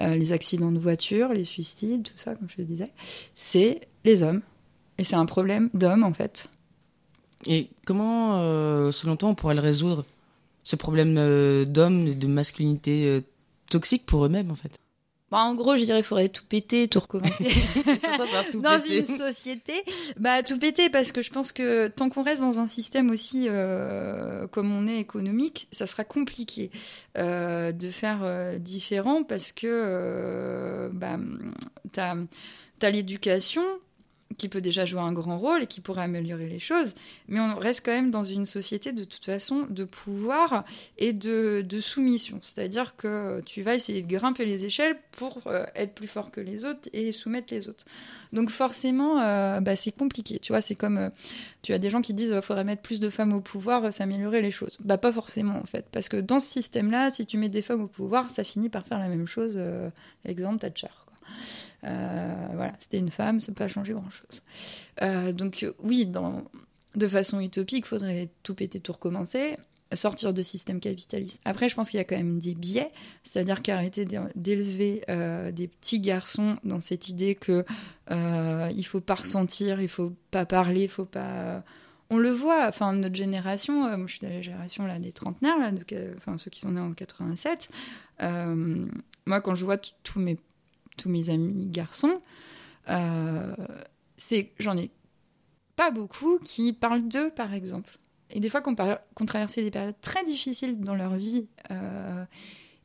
[0.00, 2.90] euh, les accidents de voiture, les suicides, tout ça, comme je le disais,
[3.34, 4.42] c'est les hommes.
[4.98, 6.48] Et c'est un problème d'hommes, en fait.
[7.46, 10.04] Et comment, euh, selon toi, on pourrait le résoudre
[10.62, 11.14] Ce problème
[11.64, 13.22] d'hommes, de masculinité
[13.70, 14.83] toxique pour eux-mêmes, en fait?
[15.34, 17.42] Bah, en gros, je dirais qu'il faudrait tout péter, tout recommencer.
[18.52, 18.98] tout dans péter.
[18.98, 19.72] une société,
[20.16, 23.46] bah tout péter parce que je pense que tant qu'on reste dans un système aussi
[23.48, 26.70] euh, comme on est économique, ça sera compliqué
[27.18, 31.18] euh, de faire euh, différent parce que bah,
[31.90, 32.14] t'as
[32.80, 33.64] as, l'éducation
[34.36, 36.94] qui peut déjà jouer un grand rôle et qui pourrait améliorer les choses,
[37.28, 40.64] mais on reste quand même dans une société de toute façon de pouvoir
[40.98, 42.38] et de, soumission.
[42.42, 46.40] C'est-à-dire que tu vas essayer de grimper les échelles pour euh, être plus fort que
[46.40, 47.84] les autres et soumettre les autres.
[48.32, 50.38] Donc forcément, euh, bah, c'est compliqué.
[50.38, 51.10] Tu vois, c'est comme euh,
[51.62, 54.04] tu as des gens qui disent qu'il faudrait mettre plus de femmes au pouvoir, ça
[54.04, 54.78] améliorer les choses.
[54.84, 57.82] Bah pas forcément en fait, parce que dans ce système-là, si tu mets des femmes
[57.82, 59.58] au pouvoir, ça finit par faire la même chose.
[60.24, 60.88] Exemple, Thatcher.
[61.84, 64.42] Euh, voilà, c'était une femme, ça peut pas changer grand-chose.
[65.02, 66.10] Euh, donc oui,
[66.94, 69.56] de façon utopique, faudrait tout péter, tout recommencer,
[69.96, 71.40] sortir de système capitaliste.
[71.44, 72.90] Après, je pense qu'il y a quand même des biais,
[73.22, 77.64] c'est-à-dire qu'arrêter d'élever euh, des petits garçons dans cette idée que
[78.10, 81.62] euh, il faut pas ressentir, il faut pas parler, il faut pas
[82.10, 85.58] on le voit, enfin notre génération, moi je suis de la génération là des trentenaires
[85.58, 85.70] là,
[86.18, 87.70] enfin ceux qui sont nés en 87.
[88.22, 88.86] Euh,
[89.26, 90.36] moi quand je vois tous mes
[90.96, 92.20] tous mes amis garçons,
[92.88, 93.54] euh,
[94.16, 94.90] c'est j'en ai
[95.76, 97.98] pas beaucoup qui parlent d'eux, par exemple.
[98.30, 102.24] Et des fois, qu'on qu traversé des périodes très difficiles dans leur vie euh,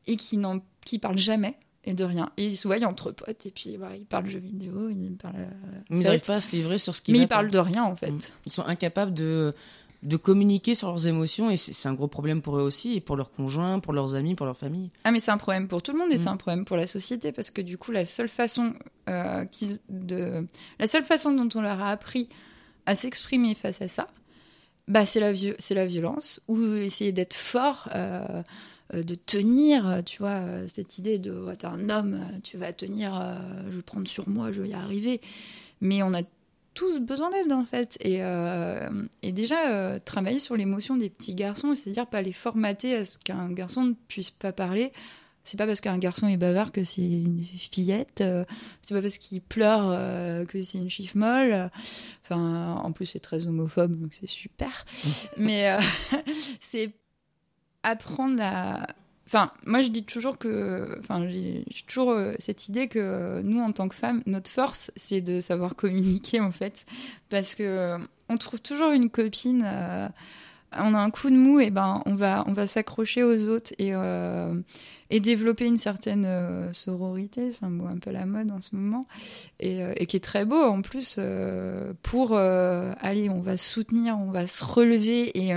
[0.08, 2.32] et qui n'en qui parlent jamais et de rien.
[2.38, 5.36] Et ils se voient entre potes et puis bah, ils parlent jeux vidéo, ils parlent.
[5.38, 7.52] Euh, Mais ils n'arrivent pas à se livrer sur ce qui Mais va ils parlent
[7.52, 8.34] de rien en fait.
[8.46, 9.54] Ils sont incapables de
[10.02, 13.18] de communiquer sur leurs émotions et c'est un gros problème pour eux aussi et pour
[13.18, 14.92] leurs conjoints, pour leurs amis, pour leur famille.
[15.04, 16.20] Ah mais c'est un problème pour tout le monde et mmh.
[16.20, 18.74] c'est un problème pour la société parce que du coup la seule façon
[19.10, 19.46] euh,
[19.90, 20.48] de
[20.80, 22.30] la seule façon dont on leur a appris
[22.86, 24.08] à s'exprimer face à ça,
[24.88, 27.90] bah c'est la c'est la violence ou essayer d'être fort.
[27.94, 28.42] Euh,
[28.92, 33.36] de tenir, tu vois, cette idée de oh, t'es un homme, tu vas tenir, euh,
[33.70, 35.22] je vais prendre sur moi, je vais y arriver.
[35.80, 36.24] Mais on a
[36.74, 37.98] tous besoin d'aide en fait.
[38.02, 38.90] Et, euh,
[39.22, 43.18] et déjà, euh, travailler sur l'émotion des petits garçons, c'est-à-dire pas les formater à ce
[43.18, 44.92] qu'un garçon ne puisse pas parler.
[45.44, 48.22] C'est pas parce qu'un garçon est bavard que c'est une fillette.
[48.22, 48.46] Euh,
[48.82, 51.72] c'est pas parce qu'il pleure que c'est une chiffre molle.
[52.24, 54.86] Enfin, en plus, c'est très homophobe, donc c'est super.
[55.38, 55.76] Mais
[56.60, 56.94] c'est
[57.84, 58.86] apprendre à
[59.30, 60.98] Enfin, moi, je dis toujours que.
[61.02, 65.22] Enfin, j'ai toujours euh, cette idée que nous, en tant que femmes, notre force, c'est
[65.22, 66.84] de savoir communiquer, en fait.
[67.30, 69.64] Parce que euh, on trouve toujours une copine.
[70.74, 73.48] Euh, on a un coup de mou, et ben, on va, on va s'accrocher aux
[73.48, 73.94] autres et,
[75.10, 76.28] et développer une certaine
[76.74, 77.52] sororité.
[77.52, 79.06] C'est un mot un peu la mode en ce moment.
[79.60, 81.20] Et, et qui est très beau, en plus,
[82.04, 82.38] pour.
[82.38, 85.54] allez, on va soutenir, on va se relever et.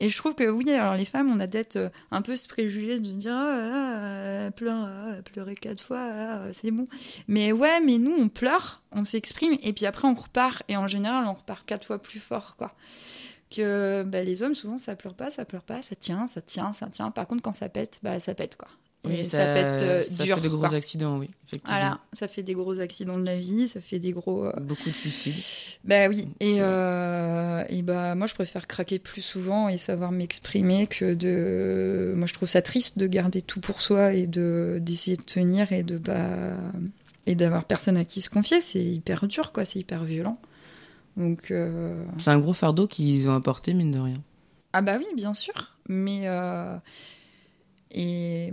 [0.00, 3.00] Et je trouve que oui, alors les femmes, on a peut-être un peu ce préjugé
[3.00, 6.86] de dire ah, ah, pleure, ah, pleurer quatre fois, ah, c'est bon.
[7.26, 10.62] Mais ouais, mais nous, on pleure, on s'exprime, et puis après, on repart.
[10.68, 12.74] Et en général, on repart quatre fois plus fort, quoi.
[13.50, 16.72] Que bah, les hommes, souvent, ça pleure pas, ça pleure pas, ça tient, ça tient,
[16.74, 17.10] ça tient.
[17.10, 18.68] Par contre, quand ça pète, bah ça pète, quoi.
[19.04, 20.36] Oui, Et ça, être euh, ça dur.
[20.36, 20.74] fait de gros quoi.
[20.74, 21.78] accidents, oui, effectivement.
[21.78, 24.44] Voilà, ça fait des gros accidents de la vie, ça fait des gros.
[24.46, 25.34] euh, Beaucoup de suicides.
[25.84, 26.60] Bah oui, et, C'est vrai.
[26.62, 32.12] euh, et bah moi je préfère craquer plus souvent et savoir m'exprimer que de.
[32.16, 35.70] Moi je trouve ça triste de garder tout pour soi et de d'essayer de tenir
[35.72, 36.56] et de bah
[37.26, 38.60] et d'avoir personne à qui se confier.
[38.60, 40.40] C'est hyper dur quoi, c'est hyper violent.
[41.18, 44.22] Donc euh, C'est un gros fardeau qu'ils ont apporté, mine de rien.
[44.72, 46.76] ah bah oui bien sûr, mais euh,
[47.90, 48.52] et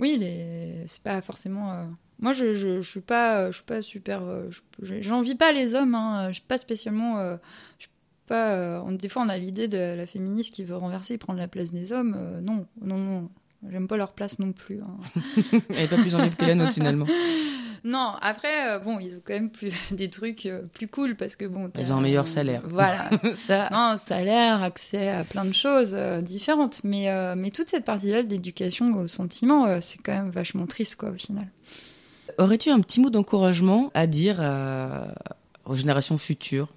[0.00, 1.72] oui les c'est pas forcément.
[1.72, 1.84] euh,
[2.18, 4.22] Moi, je, je, je suis pas, je suis pas super.
[4.82, 5.94] je- J'envie pas les hommes.
[5.94, 7.18] Hein, je suis pas spécialement.
[7.78, 7.90] je suis
[8.26, 8.82] pas.
[8.84, 11.48] on- des fois, on a l'idée de la féministe qui veut renverser, et prendre la
[11.48, 12.16] place des hommes.
[12.42, 13.30] non, non, non.
[13.70, 14.80] J'aime pas leur place non plus.
[14.82, 14.98] hein.
[15.70, 17.06] Elle n'est pas plus en libre que la nôtre, finalement.
[17.84, 21.36] Non, après, euh, bon, ils ont quand même plus des trucs euh, plus cool parce
[21.36, 21.70] que bon.
[21.78, 22.62] Ils ont un meilleur salaire.
[22.66, 23.10] Voilà.
[23.34, 26.80] Ça, Non, salaire, accès à plein de choses euh, différentes.
[26.82, 30.96] Mais, euh, mais toute cette partie-là de l'éducation au sentiment, c'est quand même vachement triste,
[30.96, 31.46] quoi, au final.
[32.38, 34.40] aurais-tu un petit mot d'encouragement à dire
[35.66, 36.68] aux générations futures?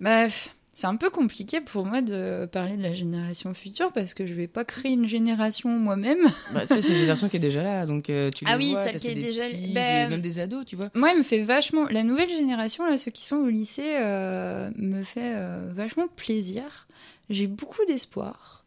[0.00, 4.24] Bref, c'est un peu compliqué pour moi de parler de la génération future parce que
[4.24, 6.22] je vais pas créer une génération moi-même.
[6.54, 8.84] bah, C'est une génération qui est déjà là, donc euh, tu les Ah oui, vois,
[8.84, 10.88] celle t'as- qui est des déjà- petits, ben- des- même des ados, tu vois.
[10.94, 11.84] Moi, elle me fait vachement.
[11.90, 16.86] La nouvelle génération, là, ceux qui sont au lycée, euh, me fait euh, vachement plaisir.
[17.28, 18.59] J'ai beaucoup d'espoir.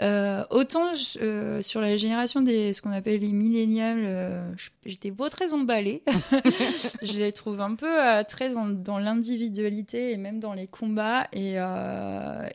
[0.00, 4.52] Euh, autant je- euh, sur la génération des ce qu'on appelle les millénials, euh,
[4.86, 6.02] j'étais pas très emballée.
[7.02, 7.88] je les trouve un peu
[8.28, 11.26] très en- dans l'individualité et même dans les combats.
[11.32, 11.54] Et,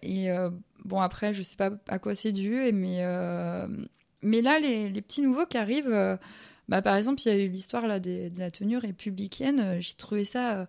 [0.03, 0.29] et
[0.85, 3.03] bon, après, je sais pas à quoi c'est dû, mais,
[4.21, 6.17] mais là, les, les petits nouveaux qui arrivent.
[6.69, 9.77] bah, par exemple, il y a eu l'histoire là des- de la tenue républicaine.
[9.81, 10.67] J'ai trouvé ça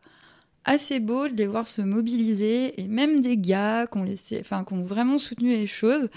[0.64, 4.64] assez beau de les voir se mobiliser et même des gars qui ont laissé, enfin,
[4.64, 6.08] qui ont vraiment soutenu les choses.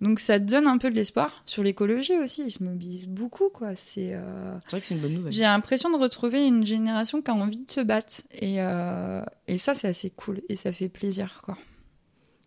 [0.00, 2.42] Donc ça donne un peu de l'espoir sur l'écologie aussi.
[2.46, 3.74] Ils se mobilisent beaucoup, quoi.
[3.76, 5.32] C'est euh, C'est vrai que c'est une bonne nouvelle.
[5.32, 9.58] j'ai l'impression de retrouver une génération qui a envie de se battre et euh, et
[9.58, 11.56] ça c'est assez cool et ça fait plaisir, quoi.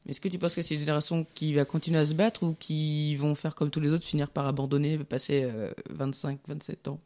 [0.08, 2.56] Est-ce que tu penses que c'est une génération qui va continuer à se battre ou
[2.58, 7.00] qui vont faire comme tous les autres, finir par abandonner, passer euh, 25, 27 ans?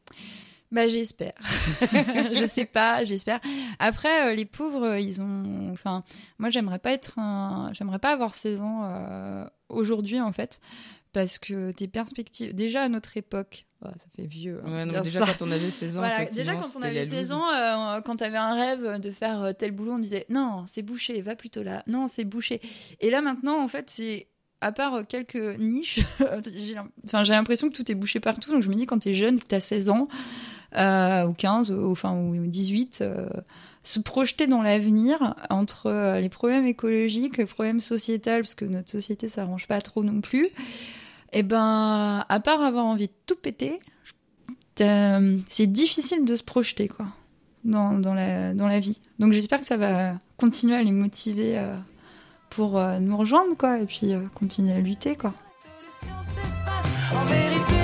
[0.71, 1.33] Bah j'espère.
[2.33, 3.39] je sais pas, j'espère.
[3.79, 6.03] Après euh, les pauvres, euh, ils ont enfin
[6.37, 10.61] moi j'aimerais pas être un j'aimerais pas avoir 16 ans euh, aujourd'hui en fait
[11.13, 14.61] parce que tes perspectives déjà à notre époque, oh, ça fait vieux.
[14.65, 17.05] hein, Ouais, non, dire déjà quand on avait 16 ans, Voilà, déjà quand on avait
[17.05, 17.31] la 16 loose.
[17.33, 21.19] ans, euh, quand t'avais un rêve de faire tel boulot, on disait non, c'est bouché,
[21.19, 21.83] va plutôt là.
[21.87, 22.61] Non, c'est bouché.
[23.01, 24.29] Et là maintenant, en fait, c'est
[24.61, 25.99] à part quelques niches,
[27.23, 28.51] j'ai l'impression que tout est bouché partout.
[28.53, 30.07] Donc je me dis quand t'es jeune, que t'as 16 ans
[30.77, 33.27] euh, ou 15 ou enfin ou 18, euh,
[33.83, 38.89] se projeter dans l'avenir entre euh, les problèmes écologiques, les problèmes sociétals, parce que notre
[38.91, 40.45] société s'arrange pas trop non plus.
[41.33, 43.79] Et ben, à part avoir envie de tout péter,
[44.75, 47.07] t'as- c'est difficile de se projeter quoi
[47.63, 48.99] dans, dans, la, dans la vie.
[49.19, 51.75] Donc j'espère que ça va continuer à les motiver euh,
[52.49, 55.33] pour euh, nous rejoindre quoi et puis euh, continuer à lutter quoi.
[56.01, 57.13] solution s'efface.
[57.15, 57.75] En vérité,